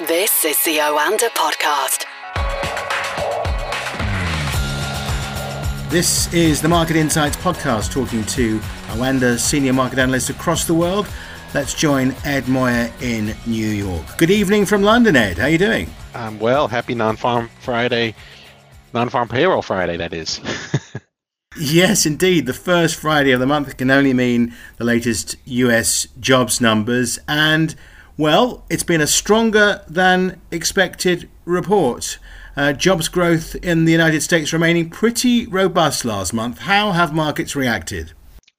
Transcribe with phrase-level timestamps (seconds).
[0.00, 2.04] This is the Oanda Podcast.
[5.88, 11.08] This is the Market Insights Podcast, talking to Oanda senior market analysts across the world.
[11.54, 14.04] Let's join Ed Moya in New York.
[14.18, 15.38] Good evening from London, Ed.
[15.38, 15.88] How are you doing?
[16.14, 16.68] I'm well.
[16.68, 18.14] Happy non-farm Friday,
[18.92, 19.96] non-farm payroll Friday.
[19.96, 20.42] That is.
[21.58, 22.44] yes, indeed.
[22.44, 26.06] The first Friday of the month can only mean the latest U.S.
[26.20, 27.74] jobs numbers, and
[28.16, 32.18] well, it's been a stronger than expected report.
[32.56, 36.58] Uh, jobs growth in the United States remaining pretty robust last month.
[36.58, 38.12] How have markets reacted?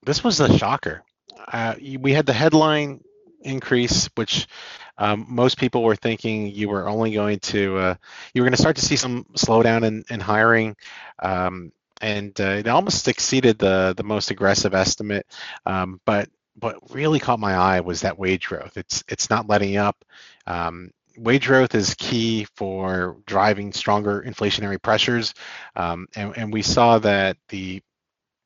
[0.06, 1.04] This was a shocker.
[1.52, 3.04] Uh, we had the headline
[3.42, 4.48] increase, which
[5.00, 7.96] um, most people were thinking you were only going to uh,
[8.34, 10.76] you were going to start to see some slowdown in, in hiring.
[11.20, 15.26] Um, and uh, it almost exceeded the the most aggressive estimate.
[15.66, 16.30] Um, but
[16.60, 18.78] what really caught my eye was that wage growth.
[18.78, 20.04] It's it's not letting up.
[20.46, 25.34] Um, wage growth is key for driving stronger inflationary pressures,
[25.76, 27.82] um, and, and we saw that the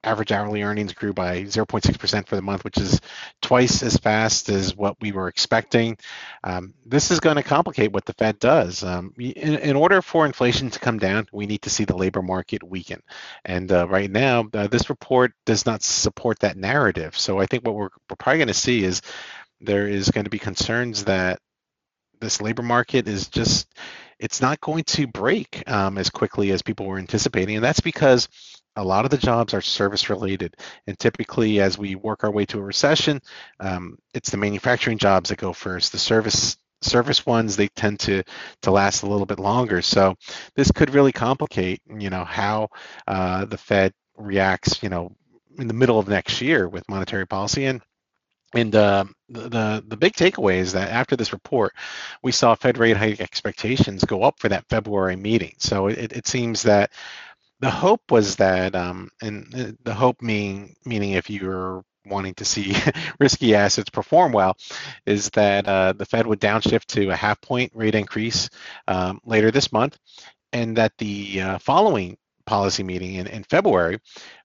[0.03, 2.99] average hourly earnings grew by 0.6% for the month, which is
[3.41, 5.97] twice as fast as what we were expecting.
[6.43, 8.83] Um, this is going to complicate what the Fed does.
[8.83, 12.21] Um, in, in, order for inflation to come down, we need to see the labor
[12.21, 13.01] market weaken.
[13.45, 17.17] And uh, right now, uh, this report does not support that narrative.
[17.17, 19.01] So I think what we're, we're probably going to see is
[19.59, 21.39] there is going to be concerns that
[22.19, 23.67] this labor market is just
[24.21, 28.29] it's not going to break um, as quickly as people were anticipating and that's because
[28.77, 30.55] a lot of the jobs are service related
[30.87, 33.19] and typically as we work our way to a recession
[33.59, 35.91] um, it's the manufacturing jobs that go first.
[35.91, 38.23] The service service ones they tend to
[38.63, 39.81] to last a little bit longer.
[39.81, 40.15] So
[40.55, 42.69] this could really complicate you know how
[43.07, 45.11] uh, the fed reacts you know
[45.57, 47.81] in the middle of next year with monetary policy and
[48.53, 51.73] and uh, the the big takeaway is that after this report,
[52.21, 55.53] we saw Fed rate hike expectations go up for that February meeting.
[55.59, 56.91] So it, it seems that
[57.59, 62.45] the hope was that, um, and uh, the hope meaning meaning if you're wanting to
[62.45, 62.75] see
[63.19, 64.57] risky assets perform well,
[65.05, 68.49] is that uh, the Fed would downshift to a half point rate increase
[68.87, 69.97] um, later this month,
[70.51, 73.99] and that the uh, following policy meeting in, in February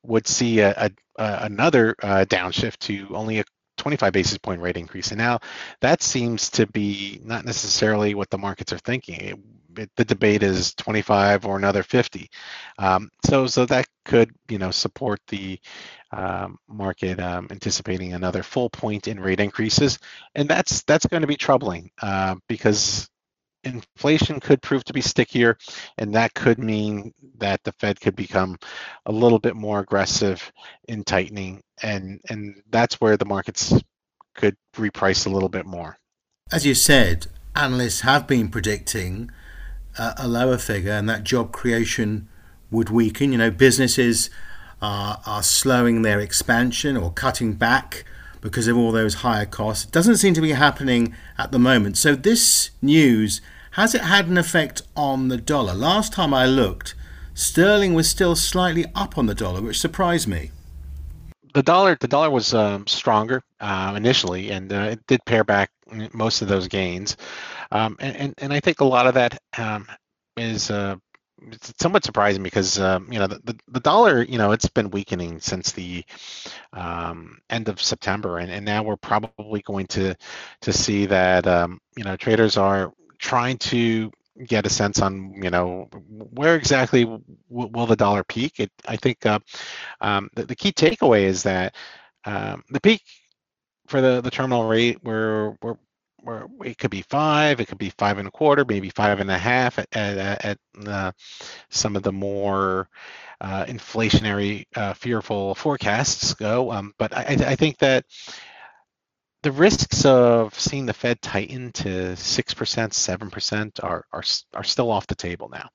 [0.05, 3.44] would see a, a, a another uh, downshift to only a
[3.87, 5.13] 25 basis point rate increase.
[5.13, 5.39] And now
[5.81, 9.21] that seems to be not necessarily what the markets are thinking.
[9.21, 9.39] It,
[9.79, 12.29] it, the debate is 25 or another 50.
[12.81, 15.61] Um, so, so that could, you know, support the
[16.11, 20.01] um, market um, anticipating another full point in rate increases,
[20.35, 23.09] and that's that's going to be troubling uh, because
[23.66, 25.59] inflation could prove to be stickier,
[25.99, 28.56] and that could mean that the Fed could become
[29.04, 30.50] a little bit more aggressive
[30.88, 33.75] in tightening, and and that's where the markets
[34.34, 35.99] could reprice a little bit more.
[36.53, 39.31] As you said, analysts have been predicting
[39.99, 42.28] uh, a lower figure, and that job creation
[42.71, 43.32] would weaken.
[43.32, 44.31] You know, businesses
[44.81, 48.05] are, are slowing their expansion or cutting back
[48.41, 49.87] because of all those higher costs.
[49.87, 51.97] It doesn't seem to be happening at the moment.
[51.97, 53.41] So this news
[53.76, 55.75] has it had an effect on the dollar?
[55.75, 56.94] Last time I looked,
[57.34, 60.50] sterling was still slightly up on the dollar, which surprised me.
[61.53, 65.70] The dollar, the dollar was um, stronger uh, initially, and uh, it did pare back
[66.14, 67.19] most of those gains.
[67.70, 69.87] Um, and, and, and I think a lot of that um,
[70.38, 70.97] is uh,
[71.78, 75.38] somewhat surprising because um, you know the, the, the, dollar you know it's been weakening
[75.38, 76.03] since the
[76.72, 80.14] um, end of September and, and now we're probably going to
[80.62, 84.10] to see that um, you know traders are trying to
[84.44, 88.60] get a sense on you know where exactly w- will the dollar peak?
[88.60, 89.38] It, i think uh,
[90.00, 91.75] um, the, the, key takeaway is that
[92.25, 93.03] um, the peak
[93.87, 95.76] for the, the terminal rate where we're,
[96.19, 99.31] where it could be five it could be five and a quarter maybe five and
[99.31, 101.12] a half at, at, at uh,
[101.71, 102.88] some of the more
[103.41, 106.72] uh, inflationary uh, fearful forecasts go.
[106.72, 108.05] Um, but I, I think that
[109.47, 114.65] the risks of seeing the Fed tighten to six percent, seven percent are, are are
[114.65, 115.69] still off the table now.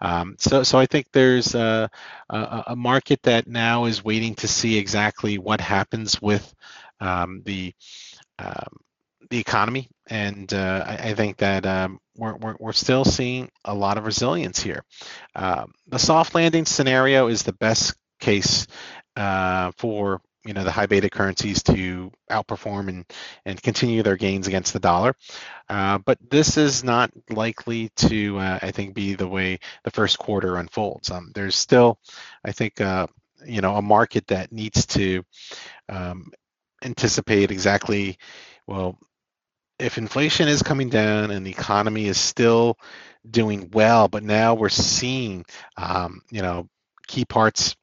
[0.00, 1.90] Um, so so I think there's a,
[2.30, 6.50] a, a market that now is waiting to see exactly what happens with
[6.98, 7.74] um, the
[8.38, 8.78] um,
[9.28, 13.74] the economy, and uh, I, I, think that um, we're, we're, we're still seeing a
[13.74, 14.82] lot of resilience here.
[15.36, 18.66] Uh, the soft landing scenario is the best case
[19.14, 23.04] uh, for you know the high beta currencies to outperform and
[23.44, 25.14] and continue their gains against the dollar.
[25.68, 30.18] Uh, but this is not likely to uh, i think be the way the first
[30.18, 31.10] quarter unfolds.
[31.10, 31.98] Um, there's still
[32.44, 33.06] i think uh,
[33.46, 35.22] you know a market that needs to
[35.88, 36.32] um,
[36.82, 38.18] anticipate exactly
[38.66, 38.98] well
[39.78, 42.78] if inflation is coming down and the economy is still
[43.28, 45.44] doing well, but now we're seeing,
[45.76, 46.68] um, you know,
[47.06, 47.76] key parts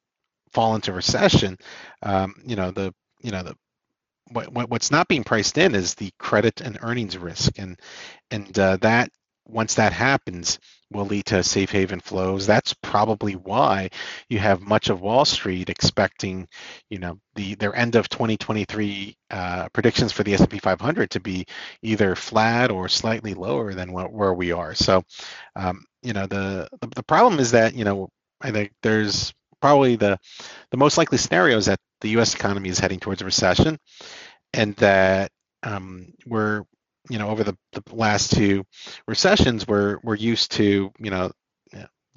[0.52, 1.58] fall into recession,
[2.02, 3.54] um, you know, the, you know, the,
[4.32, 7.78] what, what's not being priced in is the credit and earnings risk, and
[8.30, 9.10] and uh, that
[9.46, 10.58] once that happens
[10.92, 12.46] will lead to safe haven flows.
[12.46, 13.90] That's probably why
[14.28, 16.48] you have much of Wall Street expecting,
[16.90, 21.46] you know, the their end of 2023 uh, predictions for the S&P 500 to be
[21.82, 24.74] either flat or slightly lower than what, where we are.
[24.74, 25.02] So,
[25.56, 28.08] um, you know, the, the the problem is that you know
[28.40, 30.18] I think there's probably the
[30.70, 32.34] the most likely scenario is that the U.S.
[32.34, 33.78] economy is heading towards a recession,
[34.52, 35.30] and that
[35.62, 36.62] um, we're
[37.10, 38.64] you know over the, the last two
[39.06, 41.30] recessions we're we're used to you know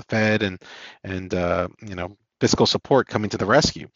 [0.02, 0.62] the Fed and
[1.04, 3.88] and uh, you know fiscal support coming to the rescue.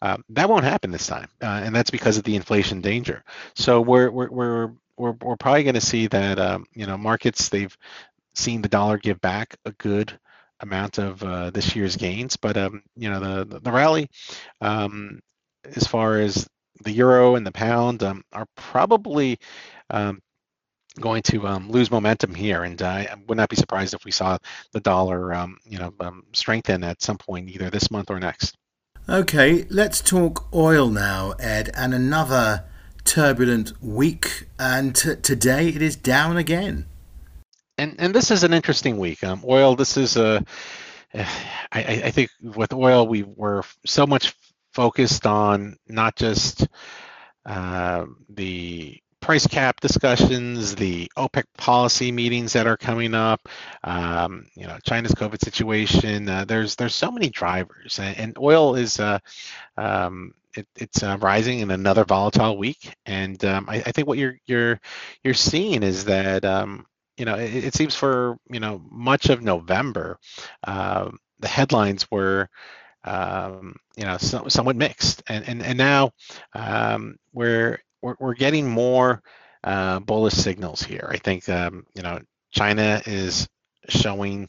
[0.00, 3.22] Uh, that won't happen this time, uh, and that's because of the inflation danger.
[3.54, 7.48] So we're we're we're we're, we're probably going to see that um, you know markets
[7.48, 7.76] they've
[8.34, 10.18] seen the dollar give back a good
[10.62, 14.08] amount of uh, this year's gains, but um, you know the the rally
[14.60, 15.20] um,
[15.64, 16.48] as far as
[16.82, 19.38] the euro and the pound um, are probably
[19.90, 20.20] um,
[21.00, 24.10] going to um, lose momentum here, and uh, I would not be surprised if we
[24.10, 24.38] saw
[24.72, 25.92] the dollar, um, you know,
[26.32, 28.56] strengthen at some point either this month or next.
[29.08, 32.64] Okay, let's talk oil now, Ed, and another
[33.04, 36.86] turbulent week, and t- today it is down again.
[37.78, 39.24] And and this is an interesting week.
[39.24, 39.76] Um, oil.
[39.76, 40.44] This is a.
[41.14, 44.34] I, I think with oil we were so much
[44.72, 46.66] focused on not just
[47.44, 53.48] uh, the price cap discussions, the OPEC policy meetings that are coming up,
[53.84, 56.28] um, you know, China's COVID situation.
[56.28, 59.18] Uh, there's there's so many drivers, and, and oil is uh,
[59.78, 62.94] um, it, it's uh, rising in another volatile week.
[63.06, 64.80] And um, I, I, think what you're you're
[65.22, 66.84] you're seeing is that um,
[67.16, 70.18] you know it, it, seems for you know much of November,
[70.64, 71.10] uh,
[71.40, 72.48] the headlines were.
[73.04, 76.12] Um, you know, so, somewhat mixed, and and and now
[76.54, 79.20] um, we're we're, we're getting more
[79.64, 81.08] uh, bullish signals here.
[81.10, 82.20] I think um, you know
[82.52, 83.48] China is
[83.88, 84.48] showing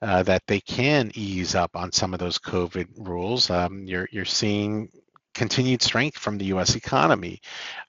[0.00, 3.50] uh, that they can ease up on some of those COVID rules.
[3.50, 4.88] Um, you're you're seeing
[5.34, 6.74] continued strength from the U.S.
[6.76, 7.40] economy.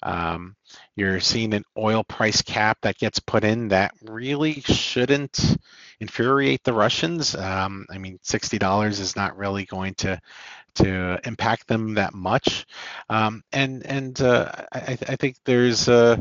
[0.02, 0.56] Um,
[0.96, 5.58] you're seeing an oil price cap that gets put in that really shouldn't
[6.00, 7.36] infuriate the Russians.
[7.36, 10.20] Um, I mean, sixty dollars is not really going to
[10.76, 12.66] to impact them that much.
[13.10, 16.18] Um, and and uh, I, I, think there's uh,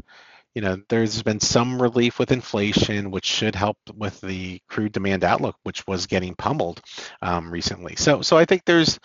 [0.54, 5.25] you know there's been some relief with inflation, which should help with the crude demand
[5.25, 6.81] outlook, which was getting pummeled
[7.22, 7.96] um, recently.
[7.96, 8.99] So so I think there's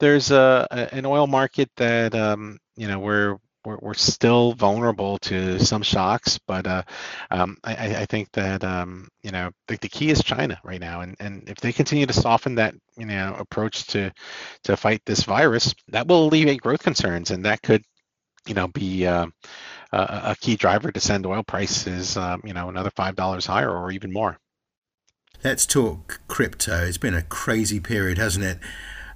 [0.00, 5.18] there's a, a an oil market that um, you know we're we're, we're still vulnerable
[5.18, 6.82] to some shocks, but uh,
[7.30, 11.00] um, I, I, think that um, you know the, the, key is China right now,
[11.00, 14.12] and, and if they continue to soften that you know approach to
[14.64, 17.82] to fight this virus, that will alleviate growth concerns, and that could
[18.46, 19.26] you know be uh,
[19.94, 23.70] a, a, key driver to send oil prices um, you know another five dollars higher
[23.70, 24.38] or even more.
[25.42, 26.84] Let's talk crypto.
[26.86, 28.58] It's been a crazy period, hasn't it?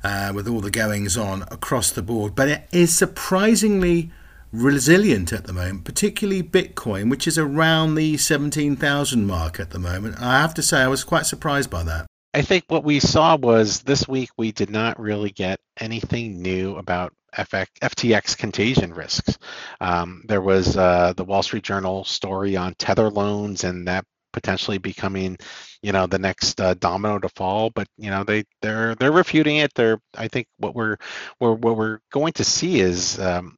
[0.04, 4.12] Uh, with all the goings on across the board, but it is surprisingly
[4.52, 10.20] resilient at the moment, particularly Bitcoin, which is around the 17,000 mark at the moment.
[10.20, 12.06] I have to say, I was quite surprised by that.
[12.34, 16.76] I think what we saw was this week we did not really get anything new
[16.76, 19.38] about FTX contagion risks.
[19.80, 24.78] Um, there was uh, the Wall Street Journal story on tether loans and that potentially
[24.78, 25.36] becoming,
[25.82, 27.70] you know, the next uh, domino to fall.
[27.70, 29.72] But you know, they they're they're refuting it.
[29.74, 30.96] They're I think what we're,
[31.40, 33.56] we're what we're going to see is um,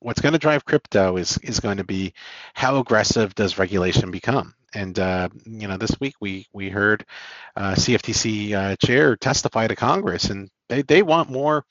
[0.00, 2.12] what's going to drive crypto is is going to be
[2.54, 7.04] how aggressive does regulation become and uh, you know this week we we heard
[7.56, 11.64] uh, CFTC uh, chair testify to Congress and they, they want more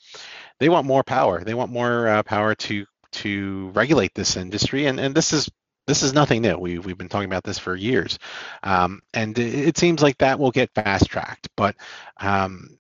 [0.59, 4.99] they want more power they want more uh, power to to regulate this industry and
[4.99, 5.49] and this is
[5.87, 6.57] this is nothing new.
[6.57, 8.19] We, we've been talking about this for years.
[8.61, 11.49] Um, and it, it, seems like that will get fast tracked.
[11.57, 11.75] But
[12.17, 12.77] um,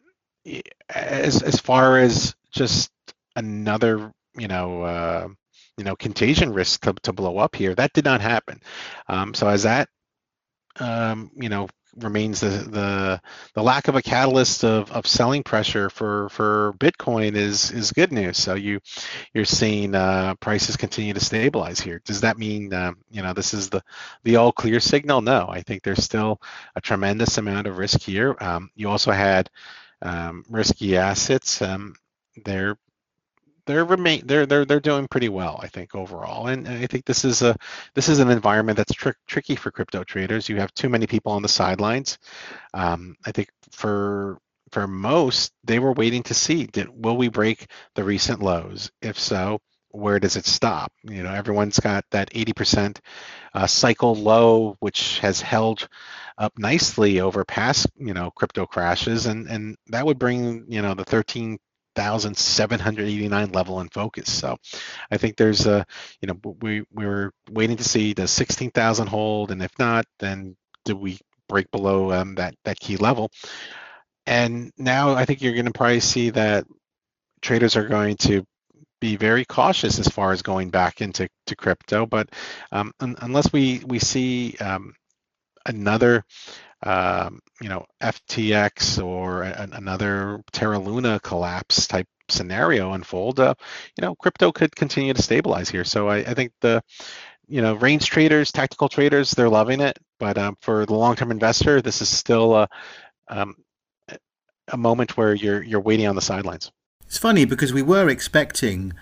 [0.87, 2.91] as, as far as just
[3.35, 5.27] another, you know, uh,
[5.77, 7.73] you know contagion risk to, to blow up here.
[7.73, 8.61] That did not happen.
[9.07, 9.89] Um, so as that
[10.81, 13.21] um, you know remains the, the
[13.53, 18.11] the lack of a catalyst of, of selling pressure for for Bitcoin is is good
[18.11, 18.37] news.
[18.37, 18.79] So you
[19.33, 22.01] you're seeing uh, prices continue to stabilize here.
[22.05, 23.83] Does that mean uh, you know this is the
[24.23, 25.21] the all clear signal?
[25.21, 26.41] No, I think there's still
[26.75, 28.35] a tremendous amount of risk here.
[28.39, 29.49] Um, you also had
[30.01, 31.61] um, risky assets.
[31.61, 31.95] Um,
[32.45, 32.77] they're
[33.65, 36.47] they're remain they're they're they're doing pretty well, I think overall.
[36.47, 37.55] And I think this is a
[37.95, 40.49] this is an environment that's tr- tricky for crypto traders.
[40.49, 42.17] You have too many people on the sidelines.
[42.73, 44.39] Um, I think for
[44.71, 48.91] for most, they were waiting to see did will we break the recent lows?
[49.01, 50.91] If so, where does it stop?
[51.03, 52.99] You know, everyone's got that 80%
[53.53, 55.87] uh, cycle low, which has held
[56.37, 60.93] up nicely over past, you know, crypto crashes, and and that would bring, you know,
[60.93, 61.05] the
[61.95, 64.31] 13,789 level in focus.
[64.31, 64.57] So,
[65.11, 65.85] I think there's a,
[66.21, 70.55] you know, we we were waiting to see the 16,000 hold, and if not, then
[70.85, 71.19] do we
[71.49, 73.31] break below um, that that key level?
[74.25, 76.65] And now I think you're going to probably see that
[77.41, 78.45] traders are going to
[78.99, 82.05] be very cautious as far as going back into to crypto.
[82.05, 82.29] But
[82.71, 84.93] um, un- unless we we see um,
[85.65, 86.23] another
[86.83, 93.53] um, you know FTX or another Terra Luna collapse type scenario unfold, uh,
[93.97, 95.83] you know crypto could continue to stabilize here.
[95.83, 96.83] So I, I think the
[97.47, 99.97] you know range traders, tactical traders, they're loving it.
[100.19, 102.67] But um, for the long-term investor, this is still a
[103.27, 103.55] um,
[104.67, 106.71] a moment where you're you're waiting on the sidelines.
[107.05, 108.93] It's funny because we were expecting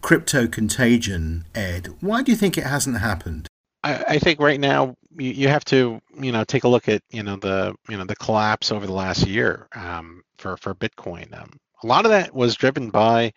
[0.00, 1.88] crypto contagion, Ed.
[2.00, 3.48] Why do you think it hasn't happened?
[3.82, 7.02] I, I think right now you, you, have to you know take a look at
[7.10, 11.36] you know the you know the collapse over the last year um, for for Bitcoin.
[11.38, 13.32] Um, a lot of that was driven by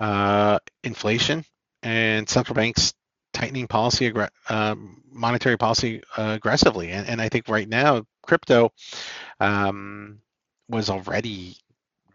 [0.00, 1.44] uh, inflation
[1.82, 2.94] and central banks
[3.32, 4.12] tightening policy,
[4.48, 4.74] uh,
[5.10, 6.90] monetary policy uh, aggressively.
[6.90, 8.72] And, and I think right now crypto
[9.40, 10.20] um,
[10.68, 11.56] was already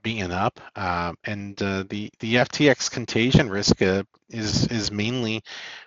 [0.04, 5.44] being up, uh, and uh, the the FTX contagion risk uh, is is mainly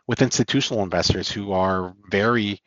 [0.07, 2.61] with institutional investors who are very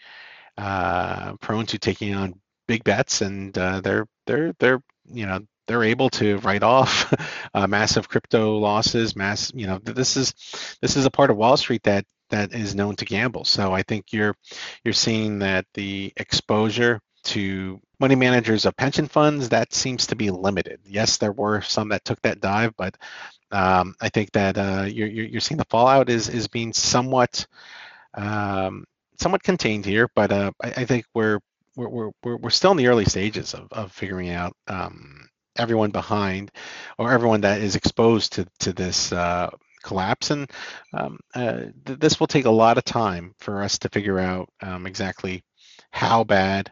[0.58, 4.82] uh, prone to taking on big bets, and uh, they're they're they're
[5.12, 7.14] you know they're able to write off
[7.54, 9.16] uh, massive crypto losses.
[9.16, 10.34] Mass, you know, this is
[10.82, 13.46] this is a part of Wall Street that that is known to gamble.
[13.46, 14.36] So I think you're
[14.84, 20.30] you're seeing that the exposure to money managers of pension funds, that seems to be
[20.30, 20.82] limited.
[20.86, 22.98] Yes, there were some that took that dive, but
[23.52, 27.46] um, I think that uh, you're, you're seeing the fallout is is being somewhat
[28.16, 28.86] um,
[29.18, 31.40] somewhat contained here, but uh, I, I, think we're,
[31.76, 35.28] we're we're we're still in the early stages of of figuring out um,
[35.58, 36.52] everyone behind
[36.98, 39.12] or everyone that is exposed to to this.
[39.12, 39.50] Uh,
[39.84, 40.50] collapse and
[40.94, 44.50] um, uh, th- this will take a lot of time for us to figure out
[44.62, 45.44] um, exactly
[45.92, 46.72] how bad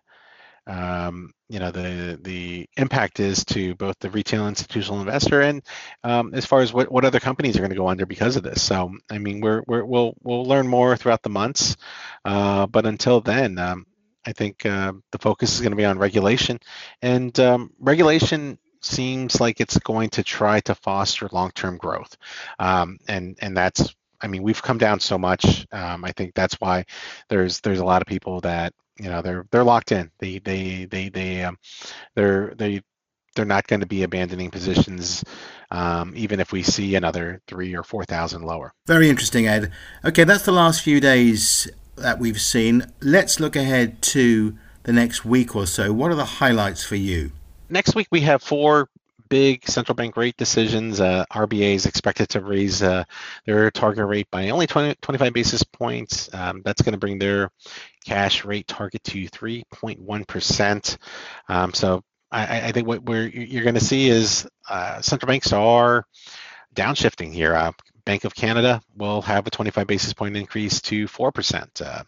[0.68, 5.64] um, you know the the impact is to both the retail institutional investor and
[6.04, 8.44] um, as far as what, what other companies are going to go under because of
[8.44, 8.62] this.
[8.62, 11.78] So I mean we're, we're we'll we'll learn more throughout the months,
[12.26, 13.58] uh, but until then.
[13.58, 13.86] Um,
[14.24, 16.60] I think uh, the focus is going to be on regulation,
[17.02, 22.16] and um, regulation seems like it's going to try to foster long-term growth,
[22.60, 25.66] um, and and that's I mean, we've come down so much.
[25.72, 26.86] Um, I think that's why
[27.30, 30.12] there's there's a lot of people that you know they're they're locked in.
[30.20, 31.58] They they they they um,
[32.16, 32.82] they're they
[33.36, 35.24] they're not going to be abandoning positions,
[35.72, 38.74] um, even if we see another three or four thousand lower.
[38.86, 39.72] Very interesting, Ed.
[40.06, 42.92] Okay, that's the last few days that we've seen.
[43.02, 45.92] Let's look ahead to the next week or so.
[45.94, 47.32] What are the highlights for you?
[47.70, 48.90] Next week we have four
[49.32, 51.00] big central bank rate decisions.
[51.00, 53.06] Uh, RBA is expected to raise uh,
[53.46, 56.30] their target rate by only 20, 25 basis points.
[56.34, 57.50] Um, that's going to bring their
[58.06, 60.98] cash rate target to 3.1%.
[61.48, 65.54] Um, so I, I, think what we're, you're going to see is uh, central banks
[65.54, 66.06] are
[66.76, 67.56] downshifting here.
[67.56, 67.72] Uh,
[68.06, 71.82] Bank of Canada will have a 25 basis point increase to 4%.
[71.82, 72.04] Uh,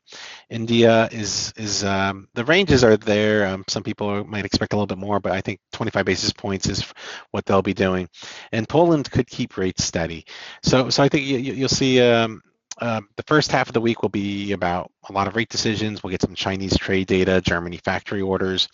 [0.50, 3.48] India is is um, the ranges are there.
[3.48, 6.68] Um, some people might expect a little bit more, but I think 25 basis points
[6.68, 6.86] is
[7.32, 8.08] what they'll be doing.
[8.52, 10.26] And Poland could keep rates steady.
[10.64, 12.02] So so I think you, will see.
[12.02, 12.42] Um,
[12.80, 16.02] uh, the first half of the week will be about a lot of rate decisions.
[16.02, 18.68] We'll get some Chinese trade data, Germany factory orders,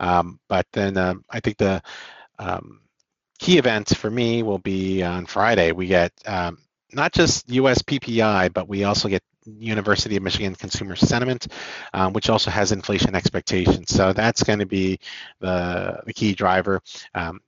[0.00, 1.82] um, but then um, I think the
[2.38, 2.80] um,
[3.42, 5.72] key events for me will be on Friday.
[5.72, 6.58] We get um,
[6.92, 11.48] not just US PPI, but we also get University of Michigan Consumer Sentiment,
[11.92, 13.90] um, which also has inflation expectations.
[13.90, 15.00] So that's going to be
[15.40, 16.80] the, the key driver.
[17.16, 17.40] Um,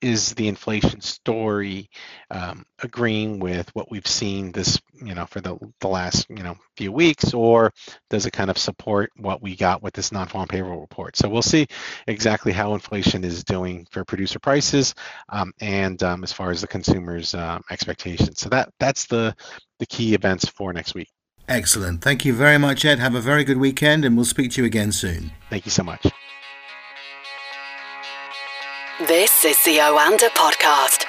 [0.00, 1.88] is the inflation story
[2.30, 6.56] um, agreeing with what we've seen this you know for the, the last you know
[6.76, 7.72] few weeks or
[8.10, 11.16] does it kind of support what we got with this non-farm payroll report?
[11.16, 11.66] So we'll see
[12.06, 14.94] exactly how inflation is doing for producer prices
[15.30, 18.40] um, and um, as far as the consumers um, expectations.
[18.40, 19.34] So that that's the
[19.78, 21.08] the key events for next week.
[21.48, 22.02] Excellent.
[22.02, 22.98] Thank you very much ed.
[22.98, 25.32] Have a very good weekend and we'll speak to you again soon.
[25.48, 26.06] Thank you so much
[29.00, 31.05] this is the Oanda Podcast.